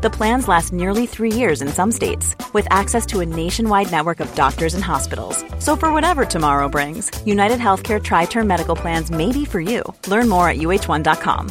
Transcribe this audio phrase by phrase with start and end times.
[0.00, 4.20] The plans last nearly three years in some states, with access to a nationwide network
[4.20, 5.44] of doctors and hospitals.
[5.58, 9.82] So, for whatever tomorrow brings, United Healthcare Tri Term Medical Plans may be for you.
[10.06, 11.48] Learn more at uh1.com.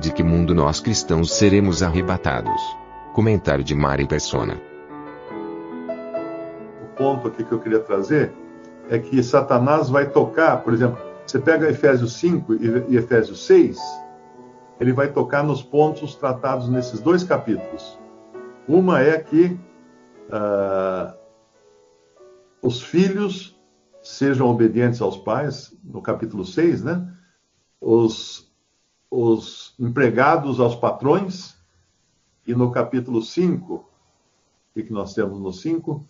[0.00, 2.60] De que mundo nós cristãos seremos arrebatados?
[3.14, 4.60] Comentário de Mari Persona.
[6.96, 8.32] ponto aqui que eu queria trazer
[8.90, 12.54] é que Satanás vai tocar, por exemplo, você pega Efésios 5
[12.88, 13.78] e Efésios 6,
[14.80, 17.98] ele vai tocar nos pontos tratados nesses dois capítulos.
[18.68, 19.58] Uma é que
[20.28, 21.16] uh,
[22.62, 23.58] os filhos
[24.02, 27.12] sejam obedientes aos pais, no capítulo 6, né?
[27.80, 28.52] Os,
[29.10, 31.56] os empregados aos patrões,
[32.46, 36.06] e no capítulo 5, o que, nós temos no 5?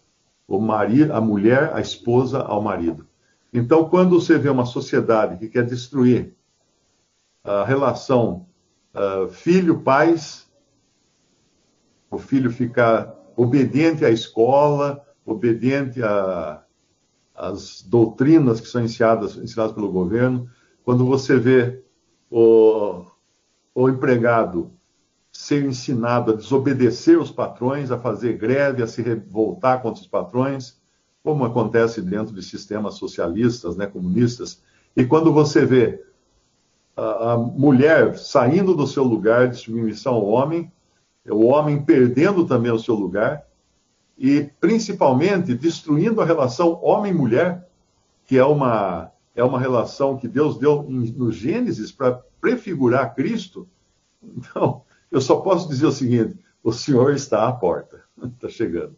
[0.46, 3.06] o marido, a mulher, a esposa ao marido.
[3.52, 6.34] Então, quando você vê uma sociedade que quer destruir
[7.42, 8.46] a relação
[8.96, 10.46] uh, filho-pais,
[12.10, 16.00] o filho ficar obediente à escola, obediente
[17.34, 20.48] às doutrinas que são ensinadas, ensinadas pelo governo,
[20.82, 21.82] quando você vê
[22.30, 23.04] o,
[23.74, 24.72] o empregado
[25.30, 30.80] ser ensinado a desobedecer os patrões, a fazer greve, a se revoltar contra os patrões,
[31.22, 34.62] como acontece dentro de sistemas socialistas, né, comunistas.
[34.96, 36.02] E quando você vê
[36.96, 40.72] a, mulher saindo do seu lugar de submissão ao homem,
[41.28, 43.44] o homem perdendo também o seu lugar,
[44.16, 47.68] e principalmente destruindo a relação homem-mulher,
[48.24, 53.68] que é uma, é uma relação que Deus deu no Gênesis para prefigurar Cristo.
[54.22, 58.96] Então, eu só posso dizer o seguinte: o Senhor está à porta, está chegando.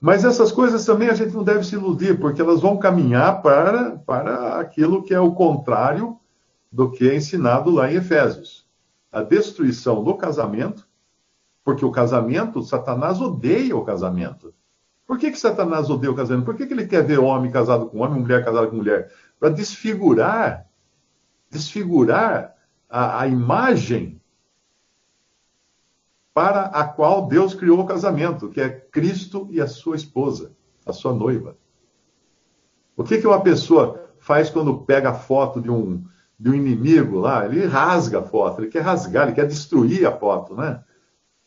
[0.00, 3.98] Mas essas coisas também a gente não deve se iludir, porque elas vão caminhar para,
[3.98, 6.19] para aquilo que é o contrário
[6.70, 8.68] do que é ensinado lá em Efésios.
[9.10, 10.86] A destruição do casamento,
[11.64, 14.54] porque o casamento, Satanás odeia o casamento.
[15.06, 16.44] Por que, que Satanás odeia o casamento?
[16.44, 19.12] Por que, que ele quer ver homem casado com homem, mulher casada com mulher?
[19.40, 20.66] Para desfigurar,
[21.50, 22.54] desfigurar
[22.88, 24.20] a, a imagem
[26.32, 30.52] para a qual Deus criou o casamento, que é Cristo e a sua esposa,
[30.86, 31.56] a sua noiva.
[32.96, 36.04] O que, que uma pessoa faz quando pega a foto de um,
[36.40, 37.44] de um inimigo lá?
[37.44, 40.82] Ele rasga a foto, ele quer rasgar, ele quer destruir a foto, né?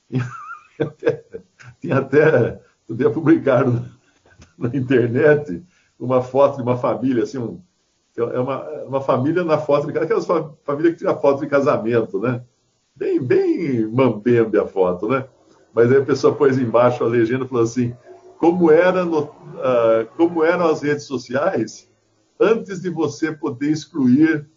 [1.81, 3.65] Tem até, podia publicar
[4.57, 5.63] na internet
[5.99, 7.61] uma foto de uma família, assim, um,
[8.17, 10.27] é uma, uma família na foto, aquelas
[10.63, 12.43] famílias que tira foto de casamento, né?
[12.95, 15.25] bem, bem mambembe a foto, né?
[15.73, 17.95] Mas aí a pessoa pôs embaixo a legenda e falou assim:
[18.37, 21.89] como, era no, uh, como eram as redes sociais
[22.39, 24.47] antes de você poder excluir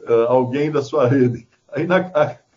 [0.00, 1.48] uh, alguém da sua rede.
[1.70, 2.10] Aí na,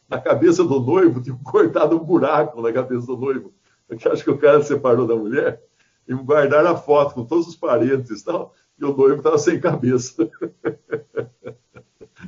[0.09, 3.53] na cabeça do noivo tinha cortado um buraco na cabeça do noivo,
[3.87, 5.61] porque acho que o cara separou da mulher
[6.07, 9.59] e guardaram a foto com todos os parentes e tal, e o noivo estava sem
[9.59, 10.29] cabeça.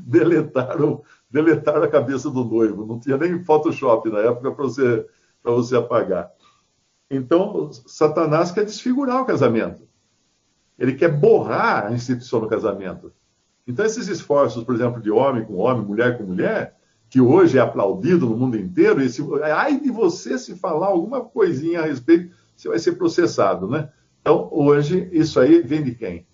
[0.06, 1.04] Deletaram
[1.34, 2.86] deletaram a cabeça do noivo.
[2.86, 5.08] Não tinha nem Photoshop na época para você,
[5.44, 6.32] você apagar.
[7.10, 9.88] Então, Satanás quer desfigurar o casamento.
[10.78, 13.12] Ele quer borrar a instituição do casamento.
[13.68, 16.76] Então, esses esforços, por exemplo, de homem com homem, mulher com mulher,
[17.10, 21.22] que hoje é aplaudido no mundo inteiro, e se, ai de você se falar alguma
[21.22, 23.90] coisinha a respeito, você vai ser processado, né?
[24.22, 26.26] Então, hoje, isso aí vem de quem?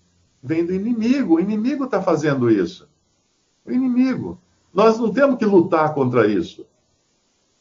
[0.42, 1.34] Vem do inimigo.
[1.34, 2.88] O inimigo está fazendo isso.
[3.66, 4.40] O inimigo.
[4.72, 6.64] Nós não temos que lutar contra isso.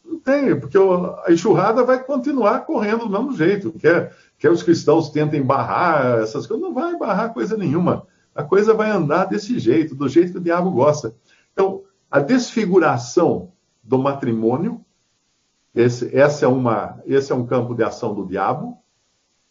[0.06, 3.72] Não tem, porque a enxurrada vai continuar correndo do mesmo jeito.
[3.74, 8.08] Quer, quer os cristãos tentem barrar essas coisas, não vai barrar coisa nenhuma.
[8.40, 11.14] A coisa vai andar desse jeito, do jeito que o diabo gosta.
[11.52, 13.52] Então, a desfiguração
[13.84, 14.80] do matrimônio,
[15.76, 18.78] esse, essa é uma, esse é um campo de ação do diabo.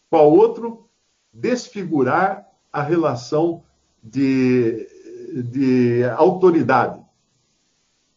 [0.09, 0.89] Qual outro?
[1.31, 3.61] Desfigurar a relação
[4.01, 4.87] de,
[5.35, 6.99] de autoridade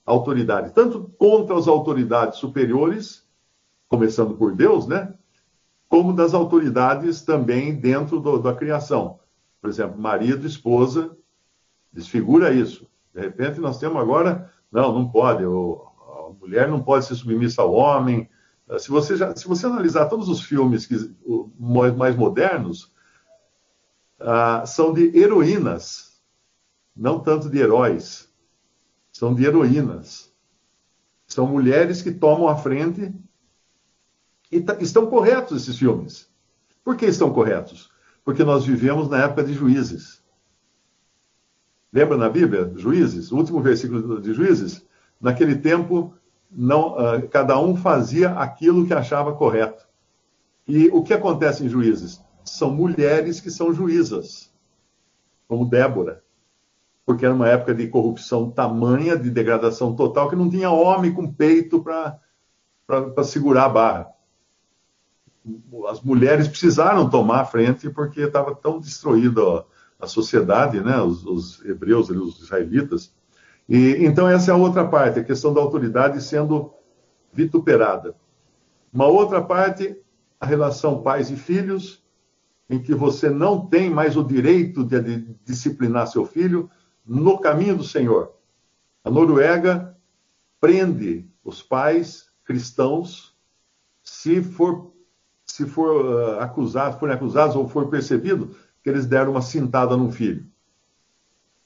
[0.07, 3.27] autoridade, tanto contra as autoridades superiores,
[3.91, 5.13] começando por Deus, né?
[5.87, 9.21] Como das autoridades também dentro do, da criação.
[9.63, 11.17] Por exemplo, marido, esposa,
[11.91, 12.87] desfigura isso.
[13.15, 17.73] De repente nós temos agora, não, não pode, a mulher não pode ser submissa ao
[17.73, 18.29] homem.
[18.79, 21.15] Se você, já, se você analisar todos os filmes que,
[21.97, 22.93] mais modernos,
[24.21, 26.13] ah, são de heroínas
[26.95, 28.31] não tanto de heróis,
[29.11, 30.33] são de heroínas.
[31.27, 33.13] São mulheres que tomam a frente
[34.51, 36.31] e estão corretos esses filmes.
[36.85, 37.91] Por que estão corretos?
[38.25, 40.23] Porque nós vivemos na época de juízes.
[41.93, 43.31] Lembra na Bíblia, juízes?
[43.31, 44.87] O último versículo de juízes?
[45.21, 46.15] Naquele tempo,
[46.51, 49.87] não, uh, cada um fazia aquilo que achava correto.
[50.67, 52.21] E o que acontece em juízes?
[52.45, 54.53] São mulheres que são juízas,
[55.49, 56.23] como Débora.
[57.05, 61.31] Porque era uma época de corrupção tamanha, de degradação total, que não tinha homem com
[61.31, 64.13] peito para segurar a barra.
[65.89, 69.65] As mulheres precisaram tomar a frente porque estava tão destruída
[70.01, 71.01] a sociedade, né?
[71.01, 73.15] os, os hebreus, os israelitas.
[73.69, 76.73] E, então, essa é a outra parte, a questão da autoridade sendo
[77.33, 78.15] vituperada.
[78.93, 79.97] Uma outra parte
[80.43, 82.05] a relação pais e filhos,
[82.69, 86.69] em que você não tem mais o direito de disciplinar seu filho
[87.07, 88.33] no caminho do Senhor.
[89.05, 89.97] A Noruega
[90.61, 93.37] prende os pais cristãos
[94.03, 94.93] se for
[95.53, 100.11] se for uh, acusado, forem acusados ou for percebido que eles deram uma cintada no
[100.11, 100.47] filho.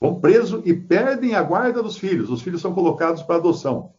[0.01, 2.29] Vão preso e perdem a guarda dos filhos.
[2.29, 3.93] Os filhos são colocados para adoção.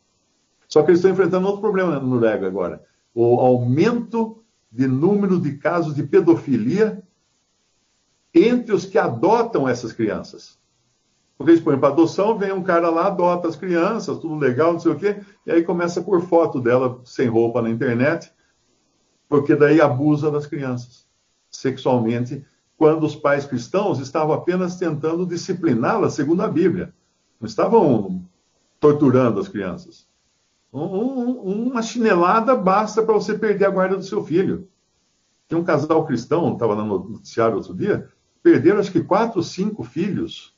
[0.67, 2.83] Só que eles estão enfrentando outro problema na Noruega agora:
[3.15, 7.01] o aumento de número de casos de pedofilia
[8.35, 10.59] entre os que adotam essas crianças.
[11.37, 14.81] Porque eles põem para adoção, vem um cara lá, adota as crianças, tudo legal, não
[14.81, 18.35] sei o quê, e aí começa por foto dela sem roupa na internet,
[19.27, 21.07] porque daí abusa das crianças
[21.49, 22.45] sexualmente,
[22.77, 26.93] quando os pais cristãos estavam apenas tentando discipliná-las segundo a Bíblia.
[27.39, 28.23] Não estavam
[28.79, 30.07] torturando as crianças.
[30.71, 34.67] Um, uma chinelada basta para você perder a guarda do seu filho.
[35.47, 38.09] Tem um casal cristão, estava no noticiário outro dia,
[38.43, 40.55] perderam acho que quatro, cinco filhos,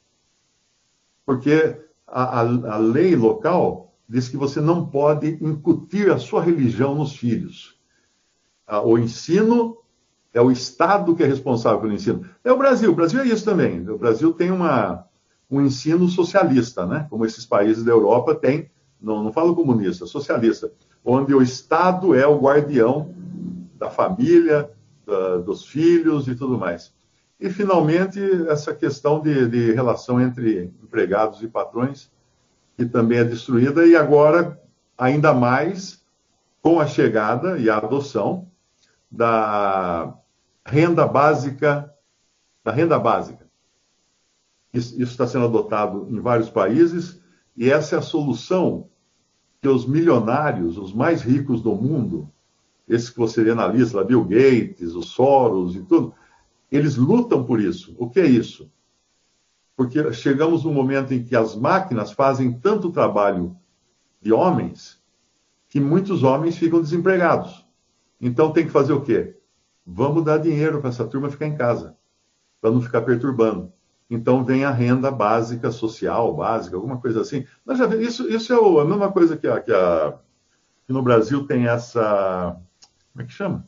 [1.25, 6.95] porque a, a, a lei local diz que você não pode incutir a sua religião
[6.95, 7.78] nos filhos.
[8.83, 9.77] O ensino
[10.33, 12.25] é o Estado que é responsável pelo ensino.
[12.43, 13.87] É o Brasil, o Brasil é isso também.
[13.89, 15.05] O Brasil tem uma,
[15.49, 17.07] um ensino socialista, né?
[17.09, 18.69] como esses países da Europa têm
[19.01, 20.71] não, não falo comunista, socialista,
[21.03, 23.13] onde o Estado é o guardião
[23.77, 24.69] da família,
[25.05, 26.93] da, dos filhos e tudo mais.
[27.39, 28.19] E, finalmente,
[28.49, 32.11] essa questão de, de relação entre empregados e patrões,
[32.75, 34.61] que também é destruída, e agora,
[34.97, 36.03] ainda mais,
[36.61, 38.48] com a chegada e a adoção
[39.09, 40.15] da
[40.65, 41.93] renda básica,
[42.63, 43.47] da renda básica.
[44.73, 47.19] Isso, está sendo adotado em vários países,
[47.57, 48.87] e essa é a solução
[49.61, 52.31] que os milionários, os mais ricos do mundo,
[52.87, 56.13] esses que você vê na lista, Bill Gates, os Soros e tudo,
[56.71, 57.95] eles lutam por isso.
[57.97, 58.71] O que é isso?
[59.75, 63.55] Porque chegamos num momento em que as máquinas fazem tanto trabalho
[64.21, 65.01] de homens
[65.67, 67.65] que muitos homens ficam desempregados.
[68.19, 69.35] Então tem que fazer o quê?
[69.85, 71.95] Vamos dar dinheiro para essa turma ficar em casa,
[72.61, 73.71] para não ficar perturbando.
[74.09, 77.45] Então vem a renda básica social, básica, alguma coisa assim.
[77.67, 80.17] Já isso, isso é a mesma coisa que, a, que, a,
[80.85, 82.59] que no Brasil tem essa.
[83.13, 83.67] Como é que chama?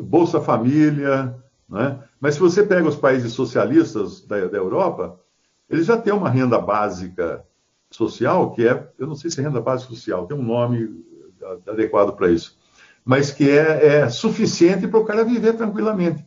[0.00, 1.36] Bolsa Família.
[1.68, 2.02] Né?
[2.18, 5.20] Mas se você pega os países socialistas da, da Europa,
[5.68, 7.44] eles já têm uma renda básica
[7.90, 11.04] social, que é, eu não sei se é renda básica social, tem um nome
[11.66, 12.58] adequado para isso,
[13.04, 16.24] mas que é, é suficiente para o cara viver tranquilamente.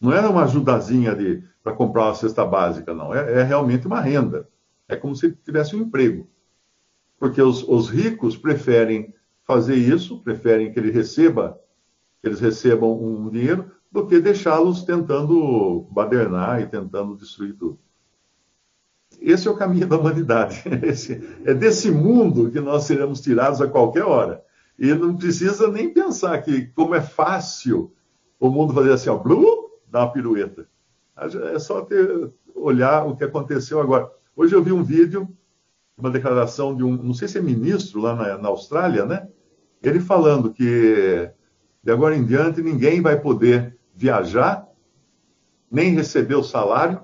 [0.00, 1.16] Não era uma ajudazinha
[1.62, 3.14] para comprar uma cesta básica, não.
[3.14, 4.48] É, é, realmente uma renda.
[4.88, 6.28] É como se tivesse um emprego.
[7.18, 9.14] Porque os, os ricos preferem
[9.44, 11.58] fazer isso, preferem que ele receba,
[12.20, 17.78] que eles recebam um dinheiro, do que deixá-los tentando badernar e tentando destruir tudo.
[19.20, 20.62] Esse é o caminho da humanidade.
[20.82, 24.44] Esse, é desse mundo que nós seremos tirados a qualquer hora.
[24.78, 27.92] E não precisa nem pensar que, como é fácil
[28.38, 30.68] o mundo fazer assim, ó, blu, dar uma pirueta.
[31.54, 34.10] É só ter, olhar o que aconteceu agora.
[34.34, 35.28] Hoje eu vi um vídeo,
[35.96, 39.26] uma declaração de um, não sei se é ministro lá na, na Austrália, né?
[39.82, 41.30] Ele falando que
[41.82, 44.66] de agora em diante ninguém vai poder viajar,
[45.70, 47.00] nem receber o salário,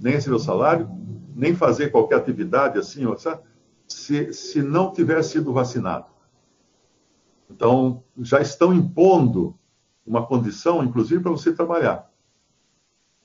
[0.00, 0.88] nem receber o salário,
[1.34, 3.04] nem fazer qualquer atividade assim,
[3.88, 6.06] se, se não tiver sido vacinado.
[7.50, 9.56] Então, já estão impondo
[10.06, 12.08] uma condição, inclusive, para você trabalhar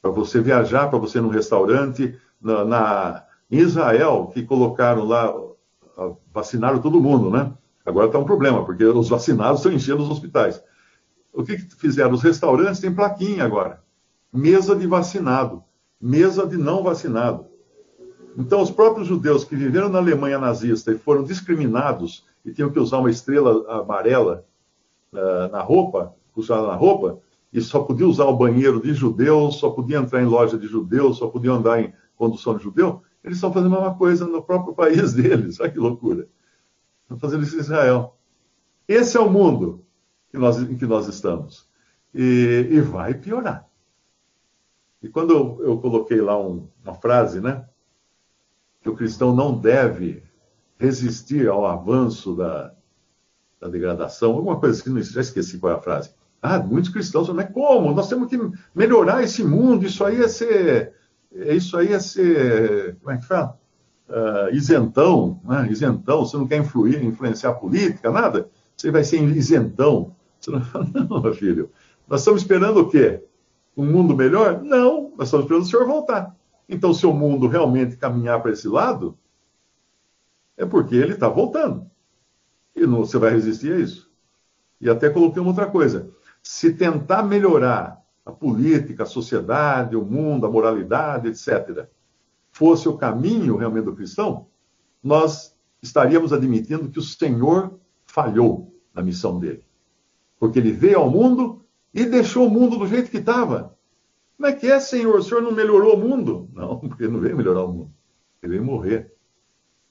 [0.03, 2.13] para você viajar, para você ir num restaurante.
[2.41, 5.33] Na, na, em Israel, que colocaram lá,
[6.33, 7.53] vacinaram todo mundo, né?
[7.85, 10.61] Agora está um problema, porque os vacinados estão enchendo os hospitais.
[11.31, 12.11] O que, que fizeram?
[12.11, 13.81] Os restaurantes têm plaquinha agora.
[14.31, 15.63] Mesa de vacinado.
[16.01, 17.45] mesa de não vacinado.
[18.37, 22.79] Então, os próprios judeus que viveram na Alemanha nazista e foram discriminados e tinham que
[22.79, 24.45] usar uma estrela amarela
[25.12, 27.19] uh, na roupa, usada na roupa,
[27.51, 31.13] e só podia usar o banheiro de judeu, só podia entrar em loja de judeu,
[31.13, 34.73] só podia andar em condução de judeu, eles estão fazendo a mesma coisa no próprio
[34.73, 35.59] país deles.
[35.59, 36.27] Olha que loucura.
[37.03, 38.17] Estão fazendo isso em Israel.
[38.88, 39.85] Esse é o mundo
[40.29, 41.69] que nós, em que nós estamos.
[42.13, 43.67] E, e vai piorar.
[45.01, 47.67] E quando eu, eu coloquei lá um, uma frase, né?
[48.81, 50.23] Que o cristão não deve
[50.83, 52.73] resistir ao avanço da,
[53.59, 56.11] da degradação, alguma coisa assim, já esqueci qual é a frase.
[56.41, 57.93] Ah, muitos cristãos mas como?
[57.93, 58.37] Nós temos que
[58.75, 60.93] melhorar esse mundo, isso aí é ser.
[61.31, 62.97] Isso aí é ser.
[63.01, 63.57] Como é que fala?
[64.09, 65.69] Uh, isentão, né?
[65.71, 70.13] isentão, você não quer influir, influenciar a política, nada, você vai ser isentão.
[70.37, 71.71] Você não fala, não, meu filho,
[72.07, 73.23] nós estamos esperando o quê?
[73.77, 74.61] Um mundo melhor?
[74.61, 76.35] Não, nós estamos esperando o senhor voltar.
[76.67, 79.17] Então, se o mundo realmente caminhar para esse lado,
[80.57, 81.89] é porque ele está voltando.
[82.75, 84.12] E não, você vai resistir a isso.
[84.79, 86.12] E até coloquei uma outra coisa.
[86.41, 91.88] Se tentar melhorar a política, a sociedade, o mundo, a moralidade, etc.,
[92.51, 94.48] fosse o caminho realmente do cristão,
[95.03, 99.65] nós estaríamos admitindo que o Senhor falhou na missão dele.
[100.39, 103.77] Porque ele veio ao mundo e deixou o mundo do jeito que estava.
[104.38, 105.19] Como é que é, Senhor?
[105.19, 106.50] O Senhor não melhorou o mundo?
[106.53, 107.91] Não, porque ele não veio melhorar o mundo.
[108.41, 109.12] Ele veio morrer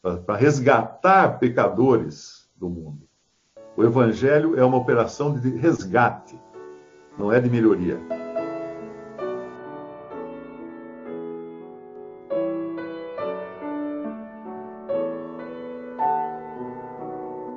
[0.02, 3.08] para resgatar pecadores do mundo.
[3.76, 6.36] O Evangelho é uma operação de resgate,
[7.16, 7.98] não é de melhoria.